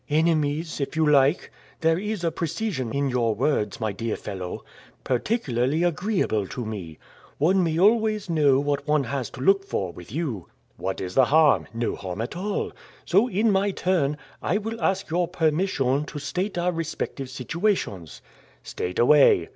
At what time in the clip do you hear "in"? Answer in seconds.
2.91-3.07, 13.29-13.51